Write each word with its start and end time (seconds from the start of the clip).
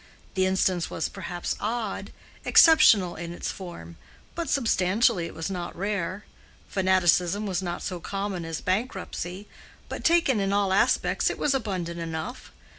The 0.33 0.47
instance 0.47 0.89
was 0.89 1.09
perhaps 1.09 1.55
odd, 1.59 2.11
exceptional 2.43 3.15
in 3.15 3.33
its 3.33 3.51
form, 3.51 3.97
but 4.33 4.49
substantially 4.49 5.27
it 5.27 5.35
was 5.35 5.51
not 5.51 5.75
rare. 5.77 6.25
Fanaticism 6.67 7.45
was 7.45 7.61
not 7.61 7.83
so 7.83 7.99
common 7.99 8.43
as 8.43 8.61
bankruptcy, 8.61 9.47
but 9.89 10.03
taken 10.03 10.39
in 10.39 10.51
all 10.51 10.71
its 10.71 10.77
aspects 10.81 11.29
it 11.29 11.37
was 11.37 11.53
abundant 11.53 11.99
enough. 11.99 12.51